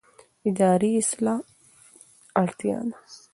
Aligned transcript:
اداري 0.49 0.91
اصلاح 1.01 1.39
اړتیا 2.41 2.77
ده 2.89 2.95